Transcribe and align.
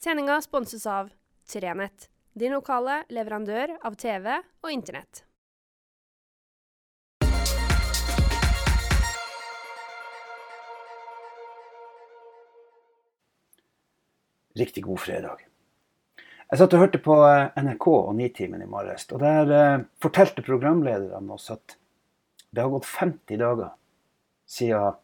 Sendinga 0.00 0.40
sponses 0.42 0.86
av 0.86 1.08
Trenett, 1.52 2.10
din 2.32 2.52
lokale 2.54 3.00
leverandør 3.10 3.72
av 3.82 3.96
TV 3.98 4.28
og 4.62 4.70
Internett. 4.70 5.24
Riktig 14.54 14.86
god 14.86 15.02
fredag. 15.02 15.42
Jeg 16.46 16.62
satt 16.62 16.78
og 16.78 16.84
hørte 16.84 17.02
på 17.02 17.18
eh, 17.26 17.50
NRK 17.58 17.90
og 17.90 18.14
Nitimen 18.22 18.62
i 18.62 18.70
morges. 18.70 19.10
og 19.10 19.18
Der 19.26 19.52
eh, 19.58 19.84
fortalte 19.98 20.46
programlederne 20.46 21.34
oss 21.34 21.50
at 21.50 21.74
det 22.54 22.62
har 22.62 22.70
gått 22.70 22.86
50 22.86 23.42
dager 23.42 23.74
siden 24.46 25.02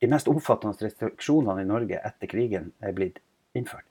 de 0.00 0.08
mest 0.08 0.32
omfattende 0.32 0.88
restriksjonene 0.88 1.68
i 1.68 1.68
Norge 1.76 2.00
etter 2.00 2.32
krigen 2.32 2.72
er 2.80 2.96
blitt 2.96 3.20
innført. 3.58 3.86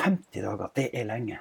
50 0.00 0.42
dager, 0.44 0.72
det 0.76 0.88
er 0.96 1.06
lenge. 1.08 1.38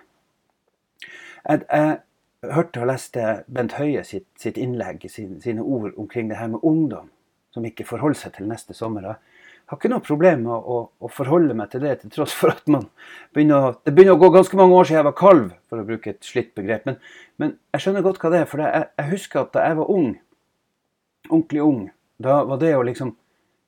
Jeg, 1.47 1.63
jeg 1.69 2.53
hørte 2.55 2.83
og 2.83 2.89
leste 2.91 3.29
Bent 3.47 3.75
Høie 3.79 4.03
sitt, 4.07 4.27
sitt 4.39 4.59
innlegg, 4.59 5.05
sine, 5.11 5.39
sine, 5.43 5.63
ord 5.63 5.95
omkring 5.97 6.29
det 6.31 6.39
her 6.39 6.51
med 6.51 6.63
ungdom 6.63 7.09
som 7.53 7.65
ikke 7.65 7.87
forholder 7.87 8.19
seg 8.19 8.35
til 8.35 8.49
neste 8.49 8.75
sommer. 8.77 9.07
Jeg 9.09 9.71
har 9.71 9.79
ikke 9.79 9.91
noe 9.91 10.05
problem 10.05 10.43
med 10.45 10.53
å, 10.53 10.79
å, 11.01 11.09
forholde 11.13 11.55
meg 11.57 11.71
til 11.71 11.81
det, 11.83 11.95
til 12.01 12.13
tross 12.13 12.35
for 12.37 12.53
at 12.53 12.61
begynner, 12.67 13.75
det 13.85 13.93
begynner 13.95 14.17
å 14.17 14.21
gå 14.21 14.29
ganske 14.33 14.57
mange 14.59 14.77
år 14.77 14.87
siden 14.87 14.99
jeg 14.99 15.07
var 15.09 15.17
kalv, 15.17 15.47
for 15.69 15.81
å 15.81 15.87
bruke 15.87 16.13
et 16.13 16.25
slitt 16.25 16.53
begrep. 16.57 16.85
Men, 16.85 16.99
men 17.41 17.55
jeg 17.73 17.85
skjønner 17.85 18.05
godt 18.05 18.21
hva 18.21 18.31
det 18.33 18.43
er. 18.43 18.49
For 18.49 18.63
jeg, 18.65 18.89
jeg, 19.01 19.09
husker 19.11 19.41
at 19.43 19.53
da 19.57 19.65
jeg 19.65 19.79
var 19.81 19.93
ung, 19.95 20.11
ordentlig 21.29 21.65
ung, 21.65 21.81
da 22.21 22.41
var 22.49 22.61
det 22.61 22.73
å 22.77 22.85
liksom 22.85 23.15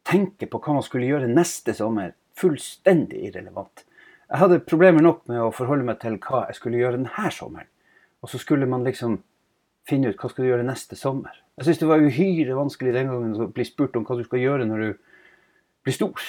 tenke 0.07 0.49
på 0.49 0.61
hva 0.61 0.77
man 0.77 0.85
skulle 0.85 1.09
gjøre 1.09 1.29
neste 1.29 1.75
sommer, 1.77 2.13
fullstendig 2.37 3.25
irrelevant. 3.27 3.85
Jeg 4.31 4.39
hadde 4.39 4.61
problemer 4.63 5.03
nok 5.03 5.25
med 5.27 5.41
å 5.43 5.51
forholde 5.51 5.83
meg 5.83 5.97
til 5.99 6.15
hva 6.23 6.45
jeg 6.47 6.55
skulle 6.55 6.79
gjøre 6.79 6.95
denne 6.95 7.31
sommeren. 7.35 7.67
Og 8.23 8.31
så 8.31 8.39
skulle 8.39 8.69
man 8.69 8.85
liksom 8.87 9.17
finne 9.89 10.11
ut 10.11 10.21
hva 10.21 10.29
skal 10.31 10.45
du 10.45 10.51
gjøre 10.51 10.67
neste 10.67 10.95
sommer. 10.95 11.35
Jeg 11.59 11.67
syns 11.67 11.81
det 11.81 11.89
var 11.89 12.05
uhyre 12.05 12.55
vanskelig 12.55 12.93
den 12.95 13.11
gangen 13.11 13.33
å 13.43 13.49
bli 13.51 13.65
spurt 13.67 13.97
om 13.99 14.05
hva 14.07 14.15
du 14.15 14.23
skal 14.23 14.39
gjøre 14.39 14.67
når 14.69 14.85
du 14.85 14.89
blir 15.83 15.97
stor. 15.97 16.23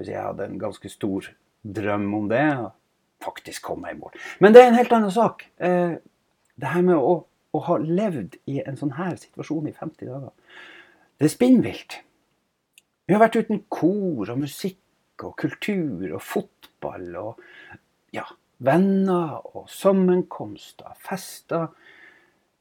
Jeg 0.00 0.18
hadde 0.18 0.48
en 0.48 0.58
ganske 0.58 0.90
stor 0.90 1.30
drøm 1.62 2.08
om 2.16 2.28
det, 2.32 2.44
og 2.58 2.72
faktisk 3.22 3.68
kom 3.68 3.86
jeg 3.86 3.94
i 3.94 4.00
mål. 4.00 4.18
Men 4.42 4.56
det 4.56 4.64
er 4.64 4.72
en 4.72 4.80
helt 4.80 4.94
annen 4.96 5.14
sak. 5.14 5.46
Eh, 5.62 5.96
det 6.60 6.74
her 6.74 6.82
med 6.86 6.98
å, 6.98 7.14
å 7.54 7.64
ha 7.68 7.78
levd 7.78 8.40
i 8.50 8.58
en 8.64 8.80
sånn 8.80 8.96
her 8.98 9.14
situasjon 9.20 9.70
i 9.70 9.76
50 9.76 10.10
dager, 10.10 10.32
det 11.20 11.28
er 11.28 11.34
spinnvilt. 11.36 12.00
Vi 13.06 13.14
har 13.14 13.22
vært 13.22 13.38
uten 13.38 13.62
kor 13.70 14.30
og 14.32 14.40
musikk 14.40 14.80
og 15.26 15.36
kultur 15.40 16.14
og 16.14 16.22
fotball 16.24 17.08
og 17.20 17.42
ja, 18.14 18.24
venner 18.58 19.38
og 19.54 19.68
sammenkomster, 19.70 20.92
fester, 21.00 21.68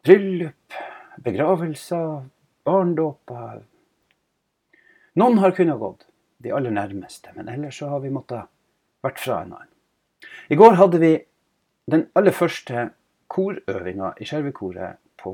bryllup, 0.05 0.77
begravelser, 1.23 2.29
barndåper. 2.67 3.63
Noen 5.19 5.41
har 5.43 5.55
kunnet 5.57 5.81
gått, 5.81 6.05
de 6.39 6.53
aller 6.55 6.71
nærmeste, 6.71 7.33
men 7.35 7.49
ellers 7.51 7.81
så 7.81 7.89
har 7.93 8.03
vi 8.03 8.13
måttet 8.13 8.47
vært 9.03 9.19
fra 9.19 9.41
en 9.43 9.55
annen. 9.57 9.73
I 10.51 10.57
går 10.59 10.77
hadde 10.79 10.99
vi 11.01 11.13
den 11.89 12.07
aller 12.19 12.35
første 12.35 12.89
korøvinga 13.31 14.13
i 14.19 14.27
Skjervekoret 14.27 14.99
på 15.19 15.33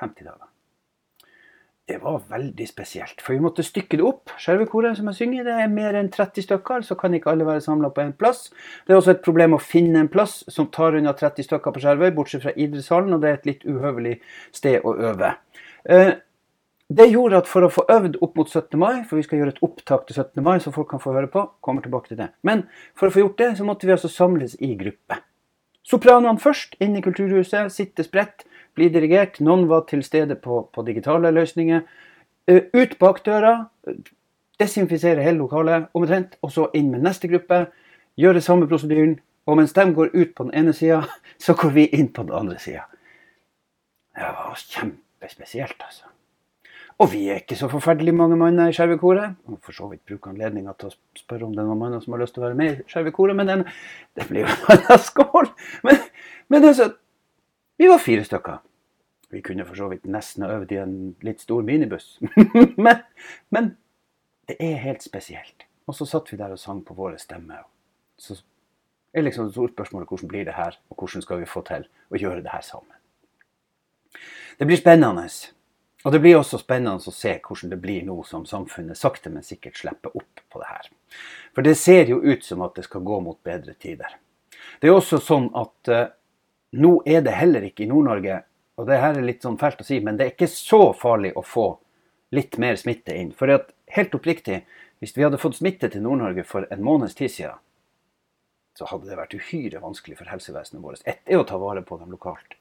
50 0.00 0.26
dager 0.26 0.48
det 1.90 1.98
var 2.02 2.22
veldig 2.30 2.66
spesielt. 2.68 3.18
For 3.24 3.34
vi 3.34 3.42
måtte 3.42 3.64
stykke 3.66 3.98
det 3.98 4.06
opp. 4.06 4.30
Skjervekoret 4.38 4.98
som 4.98 5.10
jeg 5.10 5.18
synger, 5.18 5.46
det 5.48 5.56
er 5.58 5.72
mer 5.72 5.98
enn 5.98 6.10
30 6.12 6.46
stykker, 6.46 6.84
så 6.86 6.94
kan 6.98 7.16
ikke 7.16 7.32
alle 7.32 7.48
være 7.48 7.64
samla 7.64 7.90
på 7.94 8.04
én 8.04 8.14
plass. 8.16 8.46
Det 8.86 8.94
er 8.94 9.00
også 9.00 9.16
et 9.16 9.24
problem 9.24 9.56
å 9.56 9.62
finne 9.62 10.04
en 10.04 10.10
plass 10.12 10.40
som 10.52 10.70
tar 10.70 10.98
unna 11.00 11.16
30 11.18 11.48
stykker 11.48 11.74
på 11.74 11.82
Skjervøy, 11.82 12.12
bortsett 12.14 12.44
fra 12.46 12.54
idrettshallen, 12.54 13.16
og 13.16 13.24
det 13.24 13.30
er 13.30 13.40
et 13.40 13.48
litt 13.50 13.66
uhøvelig 13.66 14.18
sted 14.54 14.86
å 14.86 14.94
øve. 15.10 15.32
Eh, 15.90 16.12
det 16.90 17.06
gjorde 17.10 17.42
at 17.42 17.50
for 17.50 17.66
å 17.66 17.70
få 17.70 17.84
øvd 17.90 18.20
opp 18.22 18.38
mot 18.38 18.48
17. 18.50 18.78
mai, 18.78 19.02
for 19.06 19.18
vi 19.18 19.26
skal 19.26 19.42
gjøre 19.42 19.56
et 19.56 19.64
opptak 19.66 20.06
til 20.06 20.16
17. 20.20 20.42
mai 20.46 20.56
så 20.62 20.74
folk 20.74 20.92
kan 20.94 21.02
få 21.02 21.14
høre 21.14 21.30
på, 21.30 21.44
kommer 21.62 21.82
tilbake 21.82 22.10
til 22.12 22.22
det. 22.22 22.30
Men 22.46 22.64
for 22.98 23.06
å 23.10 23.14
få 23.14 23.24
gjort 23.24 23.38
det, 23.42 23.50
så 23.58 23.66
måtte 23.66 23.86
vi 23.86 23.94
altså 23.94 24.10
samles 24.10 24.56
i 24.62 24.72
gruppe. 24.78 25.20
Sopranene 25.86 26.38
først, 26.38 26.74
inn 26.82 26.98
i 26.98 27.02
Kulturhuset, 27.02 27.70
sitte 27.74 28.04
spredt 28.06 28.44
bli 28.76 28.88
dirigert. 28.92 29.40
Noen 29.44 29.66
var 29.70 29.86
til 29.90 30.02
stede 30.06 30.36
på, 30.40 30.62
på 30.72 30.84
digitale 30.86 31.32
løsninger. 31.34 31.82
Uh, 32.50 32.62
ut 32.74 32.96
bak 33.00 33.22
døra, 33.26 33.54
desinfisere 34.60 35.24
hele 35.24 35.40
lokalet 35.42 35.88
omtrent, 35.94 36.36
og 36.42 36.52
så 36.54 36.68
inn 36.74 36.90
med 36.92 37.04
neste 37.06 37.30
gruppe. 37.30 37.66
Gjøre 38.20 38.42
samme 38.44 38.68
prosedyren. 38.70 39.18
Og 39.48 39.56
mens 39.58 39.72
de 39.74 39.86
går 39.94 40.12
ut 40.14 40.34
på 40.36 40.46
den 40.46 40.54
ene 40.54 40.72
sida, 40.76 41.02
så 41.44 41.56
går 41.58 41.76
vi 41.76 41.88
inn 41.96 42.12
på 42.12 42.26
den 42.28 42.36
andre 42.36 42.58
sida. 42.62 42.86
Det 44.16 44.32
var 44.36 44.56
kjempespesielt, 44.58 45.78
altså. 45.80 46.10
Og 47.00 47.08
vi 47.14 47.22
er 47.32 47.38
ikke 47.40 47.56
så 47.56 47.68
forferdelig 47.72 48.12
mange 48.12 48.36
manner 48.36 48.68
i 48.68 48.74
Skjervekoret. 48.76 49.38
For 49.64 49.72
så 49.72 49.86
vidt 49.88 50.02
bruke 50.08 50.28
anledninga 50.34 50.74
til 50.76 50.90
å 50.90 50.96
spørre 51.16 51.46
om 51.46 51.54
det 51.54 51.62
er 51.62 51.68
noen 51.70 51.80
manner 51.80 52.02
som 52.04 52.12
har 52.12 52.20
lyst 52.20 52.34
til 52.36 52.42
å 52.42 52.50
være 52.50 52.58
med 52.58 52.82
i 52.82 52.90
Skjervekoret, 52.90 53.36
men 53.38 53.48
den, 53.48 53.62
det 54.18 54.26
blir 54.28 54.44
jo 54.44 54.50
en 54.50 54.74
annen 54.74 55.00
skål. 55.06 55.48
Men, 55.86 56.02
men 56.52 56.66
altså, 56.68 56.90
vi 57.80 57.88
var 57.88 57.98
fire 57.98 58.24
stykker. 58.24 58.58
Vi 59.30 59.40
kunne 59.40 59.64
for 59.64 59.78
så 59.78 59.86
vidt 59.88 60.04
nesten 60.04 60.44
ha 60.44 60.50
øvd 60.52 60.72
i 60.74 60.78
en 60.82 60.96
litt 61.24 61.40
stor 61.40 61.62
minibuss. 61.64 62.18
men, 62.84 62.98
men, 63.48 63.70
det 64.50 64.58
er 64.60 64.82
helt 64.82 65.00
spesielt. 65.00 65.64
Og 65.88 65.96
så 65.96 66.04
satt 66.04 66.28
vi 66.28 66.36
der 66.36 66.52
og 66.52 66.60
sang 66.60 66.82
på 66.84 66.92
våre 66.98 67.16
stemmer. 67.22 67.62
Så 68.20 68.36
er 69.16 69.24
liksom 69.24 69.48
spørsmålet 69.48 70.12
hvordan 70.12 70.28
blir 70.28 70.44
det 70.44 70.58
her, 70.58 70.76
og 70.90 71.00
hvordan 71.00 71.24
skal 71.24 71.40
vi 71.40 71.48
få 71.48 71.64
til 71.70 71.88
å 72.12 72.20
gjøre 72.20 72.44
det 72.44 72.52
her 72.52 72.66
sammen. 72.68 73.00
Det 74.60 74.68
blir 74.68 74.82
spennende. 74.82 75.24
Og 76.04 76.12
det 76.12 76.20
blir 76.20 76.36
også 76.36 76.60
spennende 76.60 77.00
å 77.00 77.16
se 77.16 77.38
hvordan 77.40 77.72
det 77.72 77.80
blir 77.80 78.04
nå 78.04 78.20
som 78.28 78.44
samfunnet 78.44 79.00
sakte, 79.00 79.32
men 79.32 79.46
sikkert 79.46 79.80
slipper 79.80 80.20
opp 80.20 80.44
på 80.52 80.60
det 80.60 80.68
her. 80.68 80.92
For 81.56 81.64
det 81.64 81.78
ser 81.80 82.12
jo 82.12 82.20
ut 82.20 82.44
som 82.44 82.60
at 82.68 82.76
det 82.76 82.84
skal 82.90 83.08
gå 83.08 83.24
mot 83.24 83.40
bedre 83.40 83.72
tider. 83.72 84.20
Det 84.84 84.92
er 84.92 85.00
også 85.00 85.16
sånn 85.24 85.48
at 85.56 85.94
uh, 85.94 86.08
nå 86.76 86.92
er 87.06 87.24
det 87.26 87.34
heller 87.34 87.64
ikke 87.66 87.84
i 87.84 87.90
Nord-Norge, 87.90 88.42
og 88.78 88.86
det 88.88 89.00
her 89.02 89.18
er 89.18 89.26
litt 89.26 89.44
sånn 89.44 89.58
fælt 89.60 89.82
å 89.82 89.86
si, 89.86 89.98
men 90.04 90.16
det 90.16 90.26
er 90.26 90.34
ikke 90.34 90.50
så 90.50 90.92
farlig 90.96 91.32
å 91.36 91.44
få 91.44 91.66
litt 92.36 92.56
mer 92.62 92.78
smitte 92.80 93.16
inn. 93.16 93.32
For 93.36 93.50
helt 93.50 94.14
oppriktig, 94.16 94.62
hvis 95.02 95.16
vi 95.16 95.24
hadde 95.26 95.40
fått 95.40 95.58
smitte 95.58 95.90
til 95.90 96.04
Nord-Norge 96.04 96.44
for 96.46 96.68
en 96.70 96.84
måneds 96.84 97.16
tid 97.18 97.32
siden, 97.34 97.60
så 98.78 98.86
hadde 98.88 99.10
det 99.10 99.18
vært 99.18 99.34
uhyre 99.36 99.82
vanskelig 99.82 100.16
for 100.20 100.30
helsevesenet 100.30 100.82
vårt. 100.82 101.02
Ett 101.04 101.26
er 101.26 101.40
å 101.40 101.46
ta 101.48 101.58
vare 101.60 101.82
på 101.84 101.98
dem 102.00 102.12
lokalt, 102.14 102.54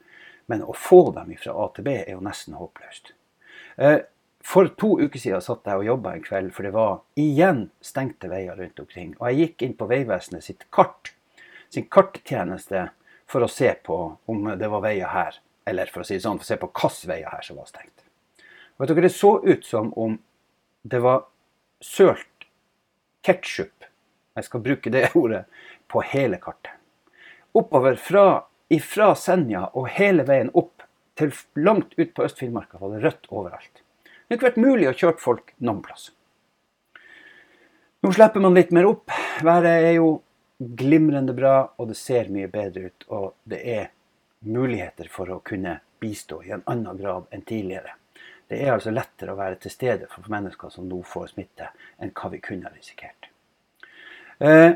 men 0.51 0.65
å 0.65 0.75
få 0.75 1.11
dem 1.15 1.31
fra 1.39 1.53
A 1.53 1.69
til 1.75 1.85
B 1.85 1.93
er 2.01 2.15
jo 2.15 2.23
nesten 2.25 2.57
håpløst. 2.59 3.13
Eh, 3.77 4.01
for 4.43 4.71
to 4.79 4.95
uker 4.99 5.19
siden 5.19 5.43
satt 5.43 5.67
jeg 5.67 5.81
og 5.81 5.87
jobba 5.87 6.15
en 6.15 6.25
kveld, 6.25 6.51
for 6.55 6.65
det 6.65 6.73
var 6.75 7.01
igjen 7.19 7.67
stengte 7.85 8.31
veier 8.31 8.57
rundt 8.57 8.79
omkring. 8.81 9.13
Og 9.19 9.29
jeg 9.29 9.39
gikk 9.39 9.65
inn 9.67 9.75
på 9.79 9.87
Vegvesenet 9.91 10.47
sitt 10.47 10.65
kart, 10.75 11.13
sin 11.69 11.87
karttjeneste 11.91 12.87
for 13.29 13.45
å 13.45 13.51
se 13.51 13.71
på 13.85 13.97
om 14.29 14.49
det 14.57 14.69
var 14.71 14.83
veier 14.83 15.11
her, 15.13 15.37
eller 15.69 15.91
for 15.93 16.01
å 16.01 16.07
si 16.07 16.17
det 16.17 16.25
sånn, 16.25 16.39
for 16.41 16.47
å 16.47 16.49
se 16.49 16.57
på 16.59 16.71
hvilke 16.71 17.11
veier 17.11 17.29
her 17.29 17.45
som 17.45 17.59
var 17.61 17.69
stengt. 17.69 18.05
Og 18.77 18.85
vet 18.85 18.95
dere, 18.95 19.07
Det 19.09 19.13
så 19.13 19.31
ut 19.43 19.65
som 19.65 19.93
om 19.93 20.17
det 20.81 20.99
var 21.03 21.25
sølt 21.81 22.47
ketsjup, 23.25 23.85
jeg 24.35 24.47
skal 24.47 24.63
bruke 24.63 24.89
det 24.89 25.09
ordet, 25.21 25.45
på 25.89 26.01
hele 26.05 26.37
kartet. 26.37 26.73
Oppover 27.57 27.95
fra 27.97 28.45
ifra 28.69 29.15
Senja 29.17 29.65
og 29.73 29.89
hele 29.89 30.23
veien 30.23 30.51
opp 30.53 30.83
til 31.17 31.33
langt 31.57 31.95
ut 31.97 32.13
på 32.13 32.23
Øst-Finnmarka 32.27 32.77
var 32.77 32.93
det 32.93 33.03
rødt 33.03 33.29
overalt. 33.29 33.81
Det 34.05 34.35
har 34.35 34.37
ikke 34.37 34.49
vært 34.51 34.61
mulig 34.61 34.87
å 34.89 34.93
kjøre 34.93 35.19
folk 35.19 35.53
noen 35.57 35.81
plass. 35.83 36.11
Nå 38.05 38.13
slipper 38.15 38.43
man 38.43 38.55
litt 38.55 38.69
mer 38.71 38.87
opp. 38.87 39.09
Været 39.43 39.87
er 39.89 39.95
jo 39.97 40.19
glimrende 40.59 41.33
bra, 41.33 41.73
og 41.77 41.87
det 41.87 41.97
ser 41.97 42.29
mye 42.33 42.49
bedre 42.51 42.89
ut. 42.89 43.05
Og 43.15 43.33
det 43.43 43.61
er 43.63 43.87
muligheter 44.45 45.09
for 45.11 45.31
å 45.31 45.39
kunne 45.45 45.79
bistå 45.99 46.41
i 46.43 46.53
en 46.55 46.65
annen 46.71 46.99
grad 46.99 47.31
enn 47.35 47.43
tidligere. 47.47 47.95
Det 48.49 48.59
er 48.63 48.73
altså 48.73 48.91
lettere 48.91 49.35
å 49.35 49.39
være 49.39 49.59
til 49.61 49.71
stede 49.71 50.07
for 50.09 50.25
mennesker 50.31 50.71
som 50.73 50.87
nå 50.89 51.01
får 51.05 51.33
smitte, 51.35 51.69
enn 52.01 52.13
hva 52.17 52.31
vi 52.33 52.41
kunne 52.43 52.65
ha 52.65 52.73
risikert. 52.73 53.29
Eh, 54.39 54.71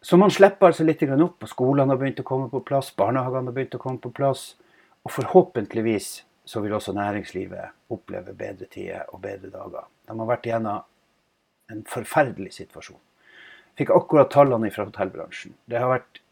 så 0.00 0.16
man 0.20 0.30
slipper 0.30 0.70
altså 0.70 0.84
litt 0.84 1.02
opp. 1.02 1.42
og 1.42 1.48
Skolene 1.48 1.90
har 1.90 1.98
begynt 1.98 2.20
å 2.20 2.28
komme 2.28 2.48
på 2.52 2.60
plass, 2.60 2.92
barnehagene 2.94 3.50
har 3.50 3.56
begynt 3.56 3.74
å 3.74 3.82
komme 3.82 3.98
på 3.98 4.12
plass. 4.14 4.54
Og 5.02 5.10
forhåpentligvis 5.10 6.22
så 6.44 6.60
vil 6.60 6.74
også 6.76 6.94
næringslivet 6.96 7.92
oppleve 7.92 8.32
bedre 8.36 8.68
tider 8.70 9.08
og 9.12 9.20
bedre 9.20 9.50
dager. 9.50 9.88
De 10.06 10.18
har 10.18 10.30
vært 10.30 10.46
igjennom 10.46 10.86
en 11.72 11.82
forferdelig 11.88 12.54
situasjon. 12.56 13.00
Fikk 13.78 13.92
akkurat 13.94 14.30
tallene 14.34 14.72
fra 14.74 14.88
hotellbransjen. 14.88 15.54
Det 15.70 15.78
har 15.78 15.92
vært 15.92 16.22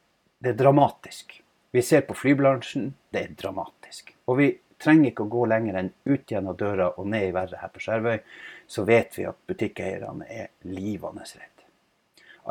det 0.43 0.53
er 0.53 0.59
dramatisk. 0.59 1.43
Vi 1.71 1.83
ser 1.83 2.03
på 2.07 2.15
flybransjen, 2.15 2.91
det 3.15 3.21
er 3.23 3.37
dramatisk. 3.39 4.13
Og 4.27 4.41
vi 4.41 4.49
trenger 4.83 5.11
ikke 5.11 5.25
å 5.25 5.33
gå 5.33 5.45
lenger 5.49 5.79
enn 5.81 5.93
ut 6.05 6.33
gjennom 6.33 6.57
døra 6.59 6.91
og 6.99 7.09
ned 7.09 7.29
i 7.29 7.35
verre 7.35 7.61
her 7.61 7.73
på 7.73 7.83
Skjervøy, 7.85 8.19
så 8.67 8.85
vet 8.89 9.17
vi 9.17 9.25
at 9.31 9.39
butikkeierne 9.49 10.29
er 10.29 10.51
livende 10.69 11.25
redde. 11.25 11.67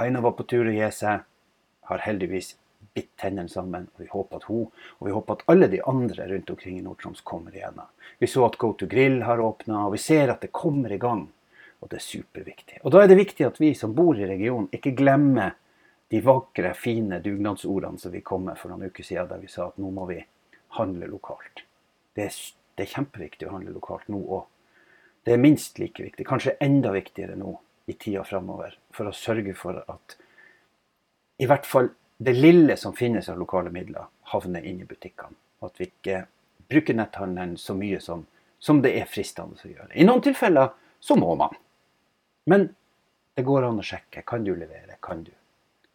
Aina 0.01 0.24
var 0.24 0.36
på 0.38 0.47
tur 0.50 0.68
å 0.68 0.75
gi 0.75 0.92
seg. 0.92 1.24
har 1.86 2.01
heldigvis 2.01 2.56
bitt 2.95 3.12
tennene 3.21 3.50
sammen. 3.50 3.88
og 3.94 4.01
Vi 4.01 4.07
håper 4.09 4.38
at 4.38 4.47
hun 4.50 4.65
og 4.97 5.06
vi 5.06 5.12
håper 5.13 5.33
at 5.33 5.44
alle 5.51 5.68
de 5.68 5.81
andre 5.86 6.27
rundt 6.27 6.50
omkring 6.50 6.80
i 6.80 6.81
Nord-Troms 6.81 7.21
kommer 7.21 7.53
igjennom. 7.53 7.86
Vi 8.18 8.27
så 8.27 8.45
at 8.47 8.57
Go 8.57 8.74
to 8.74 8.88
Grill 8.88 9.21
har 9.24 9.39
åpna, 9.39 9.86
og 9.86 9.94
vi 9.94 10.01
ser 10.01 10.31
at 10.33 10.42
det 10.42 10.51
kommer 10.51 10.92
i 10.92 10.97
gang. 10.97 11.27
Og 11.83 11.92
det 11.92 12.00
er 12.00 12.06
superviktig. 12.06 12.80
Og 12.83 12.94
da 12.94 13.04
er 13.04 13.12
det 13.12 13.19
viktig 13.19 13.45
at 13.45 13.60
vi 13.62 13.74
som 13.77 13.94
bor 13.95 14.18
i 14.18 14.27
regionen, 14.30 14.69
ikke 14.74 14.95
glemmer 14.98 15.56
de 16.13 16.22
vakre, 16.24 16.74
fine 16.77 17.19
dugnadsordene 17.22 18.00
som 18.00 18.13
vi 18.13 18.24
kom 18.25 18.45
med 18.48 18.57
for 18.60 18.72
noen 18.72 18.89
uker 18.89 19.06
siden, 19.06 19.30
der 19.30 19.42
vi 19.42 19.51
sa 19.51 19.69
at 19.69 19.80
nå 19.81 19.92
må 19.94 20.07
vi 20.10 20.19
handle 20.77 21.10
lokalt. 21.10 21.66
Det 22.16 22.27
er, 22.30 22.38
det 22.77 22.86
er 22.86 22.94
kjempeviktig 22.94 23.50
å 23.50 23.56
handle 23.56 23.74
lokalt 23.75 24.07
nå 24.13 24.22
òg. 24.38 24.45
Det 25.25 25.33
er 25.33 25.42
minst 25.42 25.80
like 25.81 26.04
viktig, 26.04 26.25
kanskje 26.27 26.57
enda 26.62 26.92
viktigere 26.94 27.38
nå 27.39 27.56
i 27.89 27.95
tida 27.98 28.24
framover, 28.25 28.78
for 28.94 29.10
å 29.10 29.16
sørge 29.16 29.56
for 29.57 29.81
at 29.81 30.18
i 31.42 31.48
hvert 31.50 31.66
fall 31.68 31.89
det 32.18 32.36
lille 32.38 32.78
som 32.78 32.95
finnes 32.95 33.28
av 33.30 33.39
lokale 33.39 33.74
midler, 33.74 34.07
havner 34.31 34.63
inn 34.66 34.80
i 34.81 34.88
butikkene. 34.88 35.36
Og 35.60 35.71
at 35.71 35.81
vi 35.81 35.89
ikke 35.89 36.21
bruker 36.69 36.98
netthandelen 36.98 37.57
så 37.60 37.75
mye 37.78 38.00
som, 38.01 38.24
som 38.60 38.81
det 38.86 38.94
er 39.00 39.10
fristende 39.10 39.60
å 39.60 39.71
gjøre. 39.71 39.92
I 39.94 40.06
noen 40.07 40.24
tilfeller 40.24 40.71
så 41.04 41.18
må 41.19 41.33
man. 41.39 41.57
Men 42.45 42.69
det 43.36 43.44
går 43.44 43.68
an 43.68 43.81
å 43.81 43.86
sjekke. 43.86 44.24
Kan 44.27 44.45
du 44.45 44.53
levere? 44.56 44.97
Kan 45.03 45.24
du? 45.25 45.31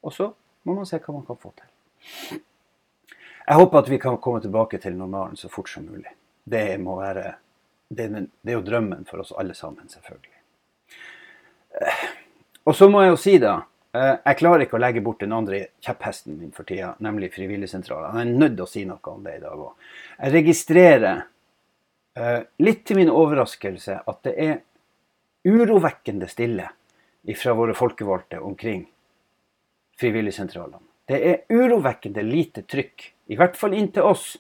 Og 0.05 0.13
så 0.13 0.31
må 0.67 0.75
man 0.77 0.89
se 0.89 1.01
hva 1.01 1.15
man 1.15 1.27
kan 1.27 1.39
få 1.41 1.53
til. 1.57 2.41
Jeg 3.51 3.59
håper 3.59 3.81
at 3.81 3.89
vi 3.91 3.99
kan 3.99 4.19
komme 4.23 4.43
tilbake 4.43 4.79
til 4.83 4.97
normalen 4.97 5.39
så 5.39 5.49
fort 5.53 5.71
som 5.71 5.87
mulig. 5.89 6.11
Det 6.45 6.79
må 6.83 6.99
være 7.01 7.37
Det, 7.91 8.05
er 8.47 8.53
jo 8.53 8.61
drømmen 8.63 9.03
for 9.05 9.19
oss 9.19 9.33
alle 9.35 9.55
sammen, 9.55 9.89
selvfølgelig. 9.91 10.37
Og 12.65 12.77
så 12.77 12.87
må 12.89 13.01
jeg 13.03 13.11
jo 13.11 13.17
si, 13.19 13.33
da 13.43 13.57
eh, 13.97 14.15
Jeg 14.15 14.39
klarer 14.39 14.63
ikke 14.63 14.77
å 14.79 14.83
legge 14.83 15.03
bort 15.03 15.25
den 15.25 15.35
andre 15.35 15.65
kjepphesten 15.83 16.37
min 16.39 16.53
for 16.55 16.69
tida, 16.69 16.93
nemlig 17.03 17.33
Frivilligsentralen. 17.35 18.15
Jeg 18.15 18.29
er 18.29 18.39
nødt 18.45 18.55
til 18.55 18.63
å 18.63 18.71
si 18.71 18.85
noe 18.87 19.11
om 19.11 19.27
det 19.27 19.37
i 19.41 19.43
dag 19.43 19.59
òg. 19.59 19.91
Jeg 20.21 20.35
registrerer, 20.37 21.25
eh, 22.15 22.41
litt 22.63 22.85
til 22.87 23.01
min 23.01 23.11
overraskelse, 23.11 23.99
at 24.07 24.23
det 24.29 24.37
er 24.39 24.55
urovekkende 25.45 26.29
stille 26.29 26.69
fra 27.37 27.55
våre 27.55 27.75
folkevalgte 27.77 28.41
omkring 28.41 28.85
frivilligsentralene. 30.01 30.85
Det 31.11 31.19
er 31.27 31.41
urovekkende 31.51 32.23
lite 32.23 32.63
trykk, 32.63 33.09
i 33.33 33.37
hvert 33.37 33.57
fall 33.59 33.75
inntil 33.75 34.07
oss, 34.07 34.37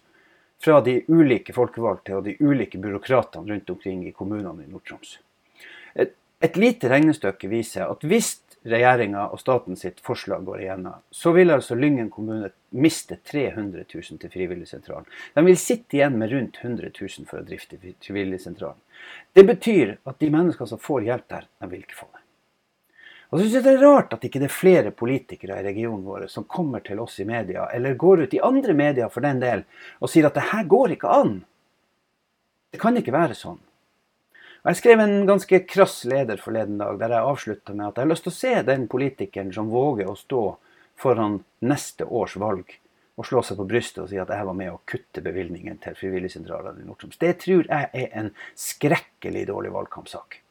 fra 0.60 0.80
de 0.84 1.00
ulike 1.08 1.54
folkevalgte 1.56 2.18
og 2.18 2.26
de 2.26 2.36
ulike 2.44 2.78
byråkratene 2.78 3.48
rundt 3.48 3.70
omkring 3.72 4.04
i 4.06 4.12
kommunene 4.12 4.66
i 4.66 4.68
Nord-Troms. 4.68 5.16
Et, 5.96 6.56
lite 6.56 6.88
regnestykke 6.88 7.48
viser 7.48 7.88
at 7.88 8.04
hvis 8.04 8.34
regjeringa 8.68 9.26
og 9.32 9.40
staten 9.40 9.76
sitt 9.78 10.00
forslag 10.04 10.44
går 10.44 10.62
igjennom, 10.64 11.00
så 11.10 11.32
vil 11.32 11.52
altså 11.54 11.76
Lyngen 11.78 12.10
kommune 12.12 12.50
miste 12.76 13.16
300 13.24 13.86
000 13.94 14.20
til 14.20 14.32
Frivilligsentralen. 14.32 15.08
De 15.34 15.44
vil 15.46 15.58
sitte 15.58 15.96
igjen 15.96 16.18
med 16.20 16.32
rundt 16.34 16.60
100 16.60 16.92
000 16.92 17.28
for 17.30 17.40
å 17.40 17.46
drifte 17.46 17.80
Frivilligsentralen. 17.80 18.80
Det 19.32 19.46
betyr 19.48 19.94
at 20.04 20.18
de 20.20 20.32
menneskene 20.32 20.68
som 20.68 20.82
får 20.82 21.06
hjelp 21.08 21.30
der, 21.32 21.46
de 21.62 21.70
vil 21.72 21.86
ikke 21.86 22.02
få 22.02 22.10
det. 22.10 22.24
Og 23.30 23.38
så 23.38 23.44
synes 23.44 23.54
jeg 23.54 23.64
det 23.64 23.72
er 23.76 23.84
rart 23.86 24.14
at 24.16 24.24
ikke 24.26 24.40
det 24.42 24.48
er 24.48 24.56
flere 24.56 24.90
politikere 24.90 25.60
i 25.60 25.64
regionen 25.68 26.02
vår 26.02 26.26
som 26.32 26.48
kommer 26.50 26.82
til 26.82 26.98
oss 27.00 27.20
i 27.22 27.26
media, 27.28 27.68
eller 27.70 27.94
går 27.98 28.26
ut 28.26 28.34
i 28.34 28.42
andre 28.42 28.74
medier 28.74 29.12
for 29.12 29.22
den 29.24 29.40
del, 29.42 29.62
og 30.02 30.10
sier 30.10 30.26
at 30.26 30.36
det 30.36 30.48
her 30.50 30.66
går 30.68 30.96
ikke 30.96 31.12
an. 31.14 31.36
Det 32.74 32.80
kan 32.82 32.98
ikke 32.98 33.14
være 33.14 33.38
sånn. 33.38 33.60
Jeg 34.60 34.76
skrev 34.76 35.00
en 35.00 35.22
ganske 35.24 35.62
krass 35.64 36.02
leder 36.04 36.36
forleden 36.36 36.76
dag 36.80 36.98
der 37.00 37.14
jeg 37.14 37.28
avslutta 37.30 37.72
med 37.72 37.86
at 37.86 37.96
jeg 37.96 38.04
har 38.04 38.10
lyst 38.10 38.26
til 38.26 38.32
å 38.32 38.36
se 38.36 38.50
den 38.68 38.82
politikeren 38.92 39.54
som 39.56 39.70
våger 39.72 40.10
å 40.10 40.18
stå 40.18 40.42
foran 41.00 41.38
neste 41.64 42.04
års 42.04 42.36
valg 42.36 42.74
og 43.16 43.28
slå 43.28 43.40
seg 43.44 43.56
på 43.56 43.66
brystet 43.70 44.02
og 44.04 44.10
si 44.10 44.20
at 44.20 44.28
jeg 44.32 44.48
var 44.48 44.58
med 44.58 44.72
å 44.74 44.82
kutte 44.88 45.24
bevilgningen 45.24 45.80
til 45.80 45.96
frivilligsentralene 45.96 46.84
i 46.84 46.86
Nord-Troms. 46.88 47.16
Det 47.20 47.32
tror 47.40 47.64
jeg 47.68 47.88
er 48.04 48.12
en 48.20 48.30
skrekkelig 48.52 49.46
dårlig 49.48 49.72
valgkampsak 49.72 50.42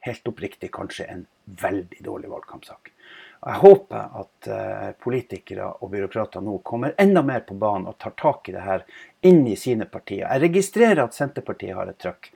helt 0.00 0.28
oppriktig 0.28 0.70
kanskje 0.72 1.04
en 1.04 1.26
veldig 1.44 2.04
dårlig 2.04 2.30
valgkampsak. 2.30 2.92
Jeg 3.40 3.56
håper 3.62 4.16
at 4.20 4.48
uh, 4.52 4.88
politikere 5.00 5.66
og 5.80 5.92
byråkrater 5.94 6.44
nå 6.44 6.58
kommer 6.64 6.96
enda 7.00 7.22
mer 7.24 7.40
på 7.48 7.56
banen 7.56 7.88
og 7.88 7.96
tar 8.00 8.12
tak 8.20 8.48
i 8.48 8.56
det 8.56 8.64
her 8.64 8.84
inn 9.24 9.46
i 9.48 9.56
sine 9.56 9.88
partier. 9.88 10.26
Jeg 10.26 10.44
registrerer 10.44 11.06
at 11.06 11.16
Senterpartiet 11.16 11.76
har 11.76 11.88
et 11.88 11.98
trøkk. 12.00 12.28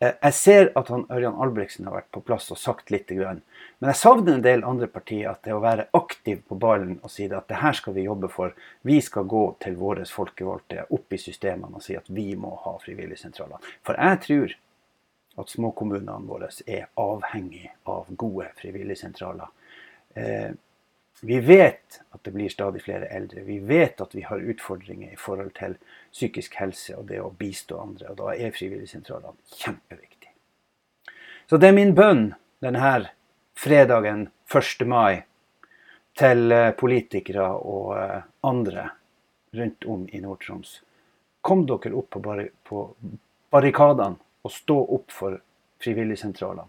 Uh, 0.00 0.12
jeg 0.12 0.36
ser 0.38 0.70
at 0.80 0.88
han, 0.92 1.04
Ørjan 1.12 1.36
Albrigtsen 1.44 1.88
har 1.88 1.98
vært 1.98 2.08
på 2.16 2.24
plass 2.24 2.48
og 2.56 2.60
sagt 2.60 2.92
litt. 2.92 3.12
Men 3.12 3.90
jeg 3.92 4.00
savner 4.00 4.38
en 4.38 4.46
del 4.48 4.64
andre 4.64 4.88
partier. 4.88 5.28
At 5.34 5.44
det 5.44 5.52
å 5.56 5.60
være 5.64 5.90
aktiv 5.96 6.40
på 6.48 6.56
ballen 6.60 6.98
og 7.02 7.12
si 7.12 7.28
at 7.28 7.52
det 7.52 7.60
her 7.60 7.76
skal 7.76 7.96
vi 7.96 8.08
jobbe 8.08 8.32
for. 8.32 8.56
Vi 8.80 9.00
skal 9.04 9.28
gå 9.28 9.44
til 9.60 9.76
våre 9.76 10.08
folkevalgte 10.08 10.88
opp 10.88 11.12
i 11.12 11.20
systemene 11.20 11.76
og 11.76 11.84
si 11.84 12.00
at 12.00 12.08
vi 12.08 12.30
må 12.36 12.56
ha 12.64 12.78
frivilligsentraler. 12.80 13.60
For 13.84 14.00
jeg 14.00 14.24
tror 14.24 14.56
at 15.36 15.52
småkommunene 15.52 16.28
våre 16.28 16.48
er 16.66 16.88
avhengig 17.00 17.66
av 17.84 18.08
gode 18.08 18.48
frivilligsentraler. 18.56 19.50
Eh, 20.14 20.50
vi 21.20 21.40
vet 21.40 22.00
at 22.10 22.24
det 22.24 22.30
blir 22.30 22.48
stadig 22.48 22.82
flere 22.84 23.08
eldre. 23.08 23.40
Vi 23.40 23.58
vet 23.58 24.00
at 24.00 24.14
vi 24.14 24.24
har 24.24 24.38
utfordringer 24.38 25.12
i 25.12 25.20
forhold 25.20 25.54
til 25.56 25.76
psykisk 26.12 26.58
helse 26.60 26.96
og 26.96 27.06
det 27.08 27.20
å 27.24 27.30
bistå 27.32 27.80
andre. 27.80 28.10
og 28.10 28.18
Da 28.20 28.34
er 28.34 28.56
frivilligsentralene 28.56 29.36
kjempeviktig. 29.56 30.32
Så 31.48 31.56
det 31.56 31.70
er 31.70 31.78
min 31.78 31.94
bønn 31.94 32.34
denne 32.60 33.08
fredagen 33.56 34.28
1. 34.52 34.86
mai 34.86 35.22
til 36.16 36.52
eh, 36.52 36.72
politikere 36.76 37.48
og 37.60 37.96
eh, 37.96 38.20
andre 38.44 38.90
rundt 39.56 39.84
om 39.88 40.04
i 40.12 40.20
Nord-Troms. 40.20 40.80
Kom 41.40 41.64
dere 41.68 41.94
opp 41.96 42.10
på, 42.10 42.20
bar 42.20 42.42
på 42.66 42.88
barrikadene 43.52 44.25
å 44.46 44.52
stå 44.52 44.76
opp 44.96 45.12
for 45.14 45.40
frivilligsentralene. 45.82 46.68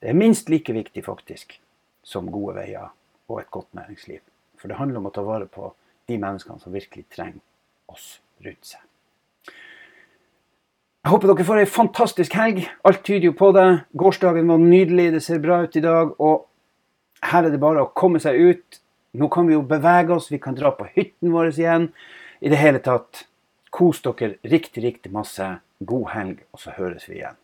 Det 0.00 0.12
er 0.12 0.18
minst 0.18 0.50
like 0.52 0.72
viktig 0.72 1.04
faktisk 1.04 1.58
som 2.06 2.30
gode 2.30 2.56
veier 2.60 2.90
og 3.28 3.40
et 3.40 3.50
godt 3.50 3.72
næringsliv. 3.74 4.22
For 4.56 4.70
det 4.70 4.78
handler 4.78 5.00
om 5.00 5.08
å 5.10 5.14
ta 5.14 5.24
vare 5.26 5.48
på 5.50 5.72
de 6.06 6.18
menneskene 6.22 6.62
som 6.62 6.74
virkelig 6.74 7.08
trenger 7.12 7.42
oss 7.90 8.18
rundt 8.44 8.68
seg. 8.68 8.82
Jeg 11.06 11.12
håper 11.12 11.30
dere 11.30 11.46
får 11.46 11.60
ei 11.62 11.70
fantastisk 11.70 12.32
helg. 12.34 12.64
Alt 12.82 13.04
tyder 13.06 13.28
jo 13.28 13.36
på 13.38 13.52
det. 13.54 13.66
Gårsdagen 13.94 14.48
var 14.50 14.58
nydelig, 14.58 15.12
det 15.14 15.22
ser 15.22 15.38
bra 15.42 15.60
ut 15.62 15.76
i 15.78 15.82
dag. 15.84 16.16
Og 16.18 16.48
her 17.30 17.46
er 17.46 17.54
det 17.54 17.62
bare 17.62 17.84
å 17.84 17.92
komme 17.94 18.18
seg 18.22 18.40
ut. 18.42 18.80
Nå 19.16 19.28
kan 19.32 19.46
vi 19.46 19.54
jo 19.54 19.62
bevege 19.62 20.16
oss, 20.16 20.32
vi 20.32 20.40
kan 20.42 20.56
dra 20.58 20.72
på 20.74 20.88
hytten 20.96 21.30
vår 21.30 21.52
igjen. 21.52 21.86
I 22.42 22.50
det 22.50 22.58
hele 22.58 22.82
tatt, 22.82 23.22
kos 23.76 24.00
dere 24.04 24.38
riktig, 24.42 24.82
riktig 24.84 25.12
masse. 25.12 25.58
God 25.78 26.08
helg, 26.14 26.38
og 26.56 26.62
så 26.62 26.72
høres 26.78 27.04
vi 27.10 27.18
igjen. 27.18 27.36